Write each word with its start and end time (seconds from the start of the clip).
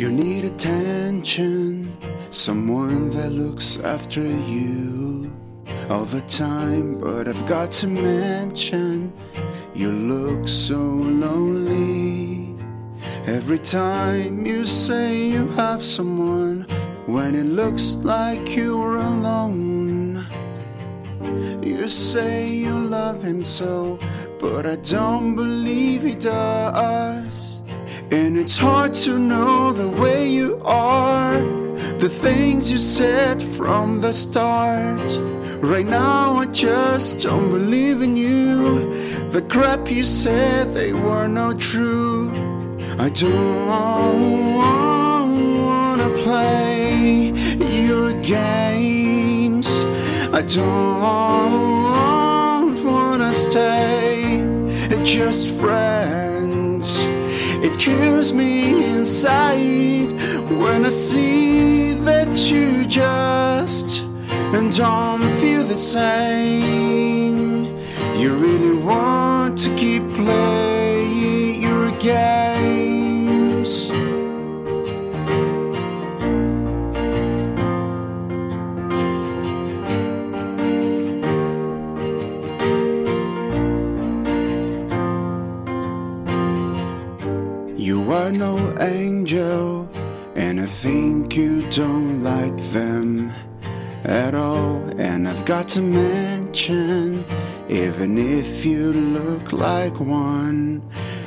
You 0.00 0.10
need 0.10 0.46
attention, 0.46 1.94
someone 2.30 3.10
that 3.10 3.32
looks 3.32 3.76
after 3.80 4.24
you 4.24 5.30
all 5.90 6.06
the 6.06 6.22
time. 6.22 6.98
But 6.98 7.28
I've 7.28 7.46
got 7.46 7.70
to 7.80 7.86
mention, 7.86 9.12
you 9.74 9.92
look 9.92 10.48
so 10.48 10.78
lonely. 10.78 12.56
Every 13.26 13.58
time 13.58 14.46
you 14.46 14.64
say 14.64 15.28
you 15.28 15.48
have 15.48 15.84
someone, 15.84 16.62
when 17.04 17.34
it 17.34 17.44
looks 17.44 17.96
like 17.96 18.56
you're 18.56 18.96
alone. 18.96 20.26
You 21.62 21.88
say 21.88 22.48
you 22.48 22.72
love 22.72 23.22
him 23.22 23.44
so, 23.44 23.98
but 24.38 24.64
I 24.64 24.76
don't 24.76 25.36
believe 25.36 26.04
he 26.04 26.14
does. 26.14 27.49
And 28.12 28.36
it's 28.36 28.56
hard 28.56 28.92
to 29.04 29.18
know 29.18 29.72
the 29.72 29.88
way 29.88 30.28
you 30.28 30.60
are, 30.64 31.38
the 31.98 32.08
things 32.08 32.70
you 32.70 32.78
said 32.78 33.40
from 33.40 34.00
the 34.00 34.12
start. 34.12 35.00
Right 35.62 35.86
now, 35.86 36.34
I 36.34 36.46
just 36.46 37.20
don't 37.20 37.50
believe 37.50 38.02
in 38.02 38.16
you. 38.16 39.28
The 39.30 39.42
crap 39.42 39.88
you 39.88 40.02
said, 40.02 40.74
they 40.74 40.92
were 40.92 41.28
not 41.28 41.60
true. 41.60 42.30
I 42.98 43.10
don't 43.10 44.54
wanna 45.58 46.10
play 46.24 47.32
your 47.58 48.12
games. 48.22 49.68
I 50.32 50.42
don't 50.42 50.84
wanna 52.84 53.32
stay 53.32 54.44
just 55.04 55.48
friends. 55.60 56.99
It 57.62 57.78
kills 57.78 58.32
me 58.32 58.84
inside 58.94 60.12
when 60.50 60.86
I 60.86 60.88
see 60.88 61.92
that 61.92 62.50
you 62.50 62.86
just 62.86 64.02
and 64.54 64.74
don't 64.74 65.30
feel 65.40 65.64
the 65.64 65.76
same. 65.76 67.64
You 68.16 68.34
really 68.34 68.76
want 68.78 69.58
to 69.58 69.74
keep 69.76 70.08
playing 70.08 71.60
your 71.60 71.90
games. 71.98 73.90
Are 88.12 88.32
no 88.32 88.74
angel, 88.80 89.88
and 90.34 90.60
I 90.60 90.66
think 90.66 91.36
you 91.36 91.62
don't 91.70 92.22
like 92.22 92.56
them 92.72 93.32
at 94.04 94.34
all. 94.34 94.82
And 94.98 95.28
I've 95.28 95.44
got 95.44 95.68
to 95.68 95.82
mention, 95.82 97.24
even 97.68 98.18
if 98.18 98.64
you 98.64 98.92
look 98.92 99.52
like 99.52 100.00
one, 100.00 100.82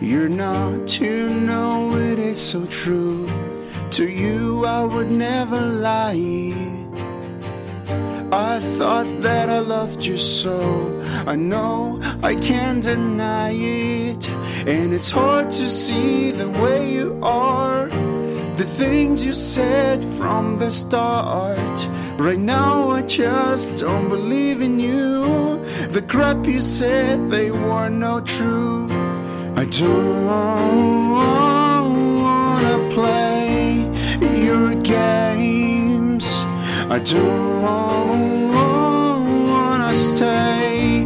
you're 0.00 0.28
not. 0.28 1.00
You 1.00 1.28
know 1.28 1.96
it 1.96 2.18
is 2.18 2.40
so 2.40 2.66
true. 2.66 3.26
To 3.92 4.08
you, 4.08 4.64
I 4.66 4.84
would 4.84 5.10
never 5.10 5.60
lie. 5.60 6.85
I 8.32 8.58
thought 8.58 9.06
that 9.22 9.48
I 9.48 9.60
loved 9.60 10.04
you 10.04 10.18
so. 10.18 11.00
I 11.26 11.36
know 11.36 12.00
I 12.22 12.34
can't 12.34 12.82
deny 12.82 13.52
it. 13.52 14.28
And 14.66 14.92
it's 14.92 15.10
hard 15.10 15.50
to 15.52 15.68
see 15.68 16.32
the 16.32 16.48
way 16.48 16.90
you 16.90 17.18
are. 17.22 17.88
The 18.56 18.64
things 18.64 19.24
you 19.24 19.32
said 19.32 20.02
from 20.02 20.58
the 20.58 20.72
start. 20.72 21.88
Right 22.18 22.38
now, 22.38 22.90
I 22.90 23.02
just 23.02 23.76
don't 23.78 24.08
believe 24.08 24.60
in 24.60 24.80
you. 24.80 25.64
The 25.88 26.02
crap 26.02 26.46
you 26.46 26.60
said, 26.60 27.28
they 27.28 27.50
were 27.50 27.88
not 27.90 28.26
true. 28.26 28.86
I 29.56 29.64
don't 29.66 30.26
I 36.96 36.98
don't 37.00 38.54
wanna 38.54 39.94
stay 39.94 41.04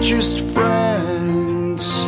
just 0.00 0.54
friends. 0.54 2.06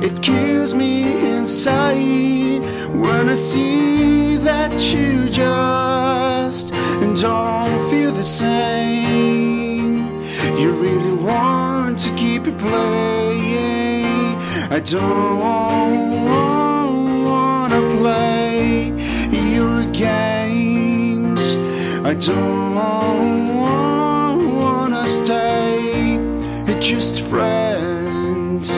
It 0.00 0.22
kills 0.22 0.74
me 0.74 1.02
inside 1.28 2.62
when 2.94 3.30
I 3.30 3.34
see 3.34 4.36
that 4.36 4.72
you 4.94 5.28
just 5.28 6.72
don't 7.20 7.90
feel 7.90 8.12
the 8.12 8.22
same. 8.22 9.96
You 10.56 10.70
really 10.74 11.14
want 11.14 11.98
to 11.98 12.14
keep 12.14 12.46
it 12.46 12.56
playing. 12.58 14.36
I 14.70 14.78
don't 14.78 16.57
don't 22.18 23.64
wanna 24.56 25.06
stay 25.06 26.18
just 26.80 27.20
friends. 27.28 28.70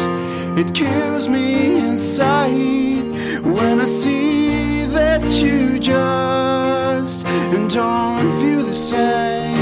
It 0.59 0.75
kills 0.75 1.29
me 1.29 1.79
inside 1.79 3.05
when 3.45 3.81
I 3.81 3.85
see 3.85 4.85
that 4.87 5.23
you 5.43 5.79
just 5.79 7.25
don't 7.69 8.31
feel 8.41 8.65
the 8.65 8.75
same. 8.75 9.60